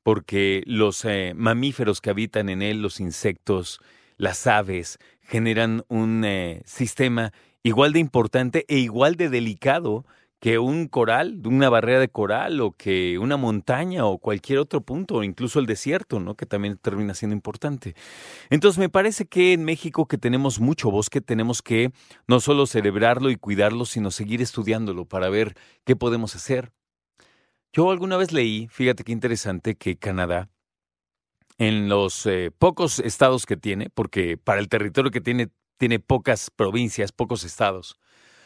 Porque 0.08 0.64
los 0.66 1.04
eh, 1.04 1.34
mamíferos 1.36 2.00
que 2.00 2.10
habitan 2.10 2.48
en 2.48 2.62
él, 2.62 2.82
los 2.82 3.02
insectos, 3.02 3.82
las 4.16 4.48
aves, 4.48 5.00
generan 5.20 5.84
un 5.90 6.24
eh, 6.24 6.62
sistema 6.64 7.34
igual 7.62 7.92
de 7.92 8.00
importante 8.00 8.64
e 8.70 8.78
igual 8.78 9.18
de 9.18 9.28
delicado 9.28 10.06
que 10.40 10.60
un 10.60 10.88
coral, 10.88 11.42
una 11.44 11.68
barrera 11.68 12.00
de 12.00 12.08
coral 12.08 12.62
o 12.62 12.72
que 12.72 13.18
una 13.20 13.36
montaña 13.36 14.06
o 14.06 14.18
cualquier 14.18 14.60
otro 14.60 14.80
punto, 14.80 15.16
o 15.16 15.24
incluso 15.24 15.60
el 15.60 15.66
desierto, 15.66 16.22
¿no? 16.22 16.36
que 16.36 16.46
también 16.46 16.78
termina 16.78 17.14
siendo 17.14 17.36
importante. 17.36 17.94
Entonces 18.50 18.80
me 18.80 18.88
parece 18.88 19.26
que 19.26 19.52
en 19.52 19.66
México 19.66 20.08
que 20.08 20.18
tenemos 20.18 20.62
mucho 20.62 20.90
bosque, 20.90 21.20
tenemos 21.20 21.62
que 21.62 21.92
no 22.28 22.40
solo 22.40 22.66
celebrarlo 22.66 23.30
y 23.30 23.36
cuidarlo, 23.36 23.84
sino 23.84 24.10
seguir 24.12 24.42
estudiándolo 24.42 25.04
para 25.04 25.28
ver 25.28 25.54
qué 25.84 25.98
podemos 25.98 26.34
hacer. 26.34 26.72
Yo 27.78 27.92
alguna 27.92 28.18
vez 28.18 28.32
leí, 28.32 28.68
fíjate 28.72 29.04
qué 29.04 29.12
interesante, 29.12 29.76
que 29.76 30.00
Canadá, 30.00 30.50
en 31.60 31.90
los 31.90 32.26
eh, 32.26 32.50
pocos 32.58 32.98
estados 32.98 33.46
que 33.46 33.56
tiene, 33.56 33.92
porque 33.92 34.36
para 34.36 34.60
el 34.60 34.68
territorio 34.68 35.12
que 35.12 35.22
tiene, 35.22 35.50
tiene 35.78 36.00
pocas 36.00 36.50
provincias, 36.50 37.12
pocos 37.12 37.44
estados, 37.44 38.00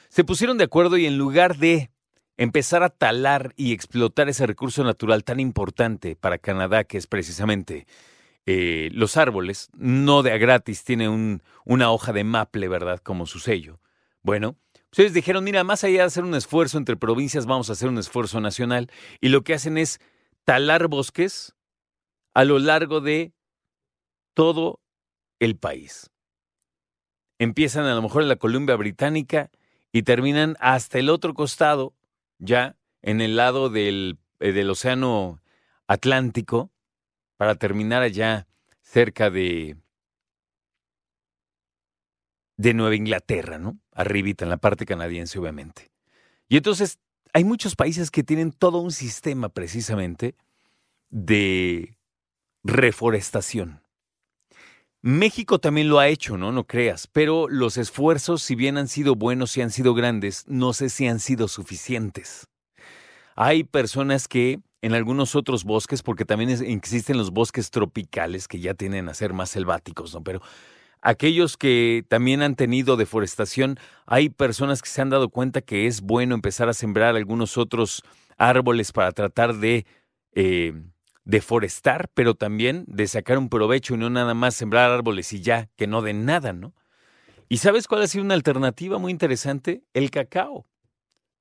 se 0.09 0.25
pusieron 0.25 0.57
de 0.57 0.65
acuerdo 0.65 0.97
y 0.97 1.05
en 1.05 1.17
lugar 1.17 1.55
de 1.55 1.91
empezar 2.35 2.83
a 2.83 2.89
talar 2.89 3.53
y 3.55 3.71
explotar 3.71 4.27
ese 4.27 4.45
recurso 4.45 4.83
natural 4.83 5.23
tan 5.23 5.39
importante 5.39 6.17
para 6.17 6.37
Canadá, 6.37 6.83
que 6.83 6.97
es 6.97 7.07
precisamente 7.07 7.87
eh, 8.45 8.89
los 8.91 9.15
árboles, 9.15 9.69
no 9.77 10.23
de 10.23 10.33
a 10.33 10.37
gratis, 10.39 10.83
tiene 10.83 11.07
un, 11.07 11.41
una 11.63 11.89
hoja 11.89 12.11
de 12.11 12.25
maple, 12.25 12.67
¿verdad? 12.67 12.99
Como 12.99 13.25
su 13.25 13.39
sello. 13.39 13.79
Bueno, 14.23 14.57
Ustedes 14.91 15.13
dijeron, 15.13 15.45
mira, 15.45 15.63
más 15.63 15.85
allá 15.85 15.99
de 15.99 16.03
hacer 16.03 16.25
un 16.25 16.35
esfuerzo 16.35 16.77
entre 16.77 16.97
provincias, 16.97 17.45
vamos 17.45 17.69
a 17.69 17.73
hacer 17.73 17.87
un 17.87 17.97
esfuerzo 17.97 18.41
nacional. 18.41 18.91
Y 19.21 19.29
lo 19.29 19.41
que 19.41 19.53
hacen 19.53 19.77
es 19.77 19.99
talar 20.43 20.89
bosques 20.89 21.55
a 22.33 22.43
lo 22.43 22.59
largo 22.59 22.99
de 22.99 23.33
todo 24.33 24.81
el 25.39 25.55
país. 25.55 26.11
Empiezan 27.39 27.85
a 27.85 27.95
lo 27.95 28.01
mejor 28.01 28.21
en 28.21 28.29
la 28.29 28.35
Columbia 28.35 28.75
Británica 28.75 29.49
y 29.93 30.03
terminan 30.03 30.57
hasta 30.59 30.99
el 30.99 31.09
otro 31.09 31.33
costado, 31.33 31.93
ya 32.37 32.75
en 33.01 33.21
el 33.21 33.37
lado 33.37 33.69
del, 33.69 34.19
eh, 34.39 34.51
del 34.51 34.69
Océano 34.69 35.41
Atlántico, 35.87 36.69
para 37.37 37.55
terminar 37.55 38.01
allá 38.01 38.45
cerca 38.81 39.29
de, 39.29 39.77
de 42.61 42.75
Nueva 42.75 42.95
Inglaterra, 42.95 43.57
¿no? 43.57 43.79
Arribita, 43.91 44.45
en 44.45 44.51
la 44.51 44.57
parte 44.57 44.85
canadiense, 44.85 45.39
obviamente. 45.39 45.89
Y 46.47 46.57
entonces 46.57 46.99
hay 47.33 47.43
muchos 47.43 47.75
países 47.75 48.11
que 48.11 48.23
tienen 48.23 48.51
todo 48.51 48.77
un 48.77 48.91
sistema 48.91 49.49
precisamente 49.49 50.35
de 51.09 51.97
reforestación. 52.63 53.81
México 55.01 55.57
también 55.57 55.89
lo 55.89 55.97
ha 55.97 56.07
hecho, 56.07 56.37
¿no? 56.37 56.51
No 56.51 56.67
creas, 56.67 57.07
pero 57.07 57.47
los 57.49 57.77
esfuerzos, 57.77 58.43
si 58.43 58.53
bien 58.53 58.77
han 58.77 58.87
sido 58.87 59.15
buenos 59.15 59.57
y 59.57 59.63
han 59.63 59.71
sido 59.71 59.95
grandes, 59.95 60.45
no 60.47 60.73
sé 60.73 60.89
si 60.89 61.07
han 61.07 61.19
sido 61.19 61.47
suficientes. 61.47 62.47
Hay 63.35 63.63
personas 63.63 64.27
que 64.27 64.59
en 64.83 64.93
algunos 64.93 65.35
otros 65.35 65.63
bosques, 65.63 66.03
porque 66.03 66.25
también 66.25 66.51
existen 66.51 67.17
los 67.17 67.31
bosques 67.31 67.71
tropicales 67.71 68.47
que 68.47 68.59
ya 68.59 68.75
tienen 68.75 69.09
a 69.09 69.15
ser 69.15 69.33
más 69.33 69.49
selváticos, 69.49 70.13
¿no? 70.13 70.23
Pero 70.23 70.41
aquellos 71.01 71.57
que 71.57 72.05
también 72.07 72.41
han 72.41 72.55
tenido 72.55 72.97
deforestación, 72.97 73.77
hay 74.05 74.29
personas 74.29 74.81
que 74.81 74.89
se 74.89 75.01
han 75.01 75.09
dado 75.09 75.29
cuenta 75.29 75.61
que 75.61 75.87
es 75.87 76.01
bueno 76.01 76.35
empezar 76.35 76.69
a 76.69 76.73
sembrar 76.73 77.15
algunos 77.15 77.57
otros 77.57 78.03
árboles 78.37 78.91
para 78.91 79.11
tratar 79.11 79.55
de 79.55 79.85
eh, 80.33 80.73
deforestar, 81.25 82.09
pero 82.13 82.35
también 82.35 82.85
de 82.87 83.07
sacar 83.07 83.37
un 83.37 83.49
provecho 83.49 83.95
y 83.95 83.97
no 83.97 84.09
nada 84.09 84.33
más 84.33 84.55
sembrar 84.55 84.91
árboles 84.91 85.33
y 85.33 85.41
ya, 85.41 85.69
que 85.75 85.87
no 85.87 86.01
den 86.01 86.25
nada, 86.25 86.53
¿no? 86.53 86.73
¿Y 87.49 87.57
sabes 87.57 87.87
cuál 87.87 88.03
ha 88.03 88.07
sido 88.07 88.23
una 88.23 88.33
alternativa 88.33 88.97
muy 88.97 89.11
interesante? 89.11 89.83
El 89.93 90.09
cacao. 90.09 90.67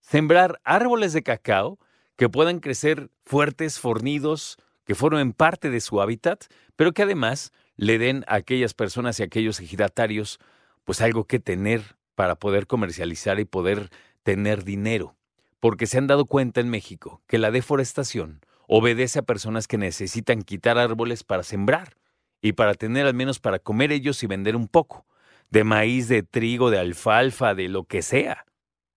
Sembrar 0.01 0.61
árboles 0.65 1.13
de 1.13 1.23
cacao 1.23 1.79
que 2.17 2.29
puedan 2.29 2.59
crecer 2.59 3.11
fuertes, 3.25 3.79
fornidos, 3.79 4.59
que 4.85 4.97
formen 4.97 5.33
parte 5.33 5.71
de 5.71 5.81
su 5.81 6.01
hábitat, 6.01 6.47
pero 6.75 6.93
que 6.93 7.05
además 7.05 7.53
le 7.81 7.99
den 7.99 8.25
a 8.27 8.35
aquellas 8.35 8.75
personas 8.75 9.19
y 9.19 9.23
a 9.23 9.27
aquellos 9.27 9.59
ejidatarios 9.59 10.39
pues 10.85 11.01
algo 11.01 11.25
que 11.25 11.41
tener 11.41 11.97
para 12.15 12.35
poder 12.35 12.67
comercializar 12.67 13.41
y 13.41 13.47
poder 13.47 13.89
tener 14.23 14.65
dinero. 14.65 15.17
Porque 15.61 15.87
se 15.87 15.97
han 15.97 16.07
dado 16.07 16.27
cuenta 16.27 16.61
en 16.61 16.69
México 16.69 17.23
que 17.27 17.39
la 17.39 17.51
deforestación 17.51 18.43
obedece 18.69 19.21
a 19.21 19.23
personas 19.23 19.67
que 19.67 19.79
necesitan 19.79 20.43
quitar 20.43 20.77
árboles 20.77 21.25
para 21.25 21.43
sembrar 21.43 21.97
y 22.43 22.53
para 22.53 22.75
tener 22.75 23.07
al 23.07 23.15
menos 23.15 23.39
para 23.39 23.59
comer 23.59 23.93
ellos 23.93 24.23
y 24.23 24.27
vender 24.27 24.57
un 24.57 24.69
poco, 24.69 25.07
de 25.49 25.65
maíz, 25.65 26.07
de 26.09 26.23
trigo, 26.23 26.69
de 26.69 26.79
alfalfa, 26.79 27.55
de 27.55 27.71
lo 27.71 27.85
que 27.85 28.03
sea, 28.03 28.45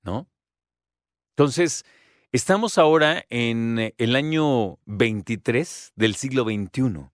¿no? 0.04 0.28
Entonces, 1.38 1.86
estamos 2.34 2.78
ahora 2.78 3.24
en 3.30 3.94
el 3.98 4.16
año 4.18 4.78
23 4.88 5.94
del 5.96 6.16
siglo 6.16 6.44
XXI 6.44 7.13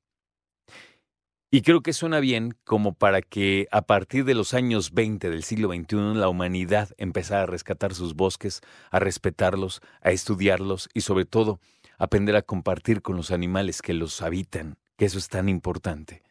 y 1.52 1.62
creo 1.64 1.82
que 1.82 1.94
suena 1.94 2.20
bien 2.20 2.56
como 2.64 2.94
para 2.94 3.22
que 3.22 3.68
a 3.72 3.82
partir 3.82 4.24
de 4.24 4.36
los 4.36 4.54
años 4.54 4.94
20 4.94 5.30
del 5.32 5.44
siglo 5.44 5.70
XXI 5.70 6.14
la 6.14 6.30
humanidad 6.30 6.90
empezara 6.98 7.44
a 7.44 7.48
rescatar 7.48 7.96
sus 7.96 8.14
bosques, 8.14 8.62
a 8.92 9.00
respetarlos, 9.00 9.82
a 10.02 10.12
estudiarlos 10.12 10.90
y 10.94 11.02
sobre 11.02 11.26
todo 11.26 11.60
aprender 11.98 12.36
a 12.36 12.44
compartir 12.44 13.02
con 13.02 13.16
los 13.16 13.32
animales 13.32 13.82
que 13.82 13.94
los 13.94 14.22
habitan, 14.22 14.78
que 14.96 15.06
eso 15.06 15.18
es 15.18 15.28
tan 15.28 15.50
importante. 15.50 16.22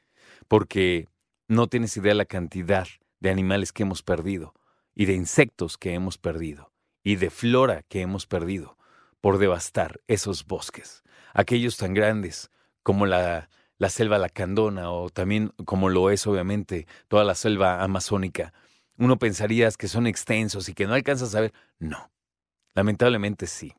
Porque 0.46 1.08
no 1.48 1.66
tienes 1.66 1.96
idea 1.96 2.14
la 2.14 2.24
cantidad 2.24 2.86
de 3.18 3.30
animales 3.30 3.72
que 3.72 3.82
hemos 3.82 4.04
perdido 4.04 4.54
y 4.94 5.06
de 5.06 5.14
insectos 5.14 5.78
que 5.78 5.94
hemos 5.94 6.16
perdido 6.16 6.72
y 7.02 7.16
de 7.16 7.30
flora 7.30 7.82
que 7.88 8.02
hemos 8.02 8.26
perdido 8.26 8.78
por 9.20 9.38
devastar 9.38 10.00
esos 10.06 10.46
bosques, 10.46 11.02
aquellos 11.34 11.76
tan 11.76 11.92
grandes 11.92 12.50
como 12.84 13.04
la 13.04 13.48
la 13.78 13.88
selva 13.88 14.18
lacandona 14.18 14.90
o 14.90 15.08
también 15.08 15.52
como 15.64 15.88
lo 15.88 16.10
es 16.10 16.26
obviamente 16.26 16.86
toda 17.08 17.24
la 17.24 17.34
selva 17.34 17.82
amazónica, 17.82 18.52
uno 18.98 19.18
pensaría 19.18 19.70
que 19.70 19.88
son 19.88 20.06
extensos 20.06 20.68
y 20.68 20.74
que 20.74 20.86
no 20.86 20.94
alcanzas 20.94 21.34
a 21.34 21.40
ver. 21.40 21.52
No, 21.78 22.10
lamentablemente 22.74 23.46
sí. 23.46 23.72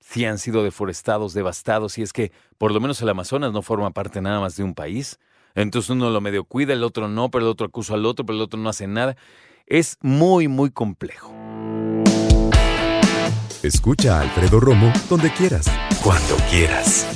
Sí 0.00 0.24
han 0.24 0.38
sido 0.38 0.62
deforestados, 0.62 1.34
devastados, 1.34 1.98
y 1.98 2.02
es 2.02 2.12
que 2.12 2.30
por 2.58 2.70
lo 2.72 2.80
menos 2.80 3.00
el 3.02 3.08
Amazonas 3.08 3.52
no 3.52 3.62
forma 3.62 3.90
parte 3.90 4.20
nada 4.20 4.40
más 4.40 4.56
de 4.56 4.62
un 4.62 4.74
país. 4.74 5.18
Entonces 5.54 5.90
uno 5.90 6.10
lo 6.10 6.20
medio 6.20 6.44
cuida, 6.44 6.74
el 6.74 6.84
otro 6.84 7.08
no, 7.08 7.30
pero 7.30 7.44
el 7.46 7.50
otro 7.50 7.66
acusa 7.66 7.94
al 7.94 8.06
otro, 8.06 8.26
pero 8.26 8.36
el 8.36 8.42
otro 8.42 8.60
no 8.60 8.68
hace 8.68 8.86
nada. 8.86 9.16
Es 9.66 9.96
muy, 10.00 10.48
muy 10.48 10.70
complejo. 10.70 11.32
Escucha 13.62 14.18
a 14.18 14.22
Alfredo 14.22 14.60
Romo 14.60 14.92
donde 15.08 15.32
quieras. 15.32 15.66
Cuando 16.04 16.36
quieras. 16.50 17.15